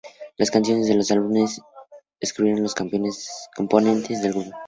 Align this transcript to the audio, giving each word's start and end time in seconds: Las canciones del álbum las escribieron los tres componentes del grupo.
Las 0.37 0.49
canciones 0.49 0.87
del 0.87 1.05
álbum 1.15 1.37
las 1.41 1.61
escribieron 2.19 2.63
los 2.63 2.73
tres 2.73 3.49
componentes 3.55 4.23
del 4.23 4.31
grupo. 4.33 4.49